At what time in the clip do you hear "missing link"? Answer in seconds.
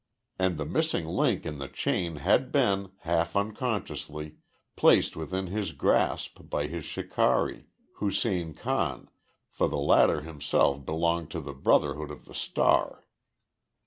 0.65-1.45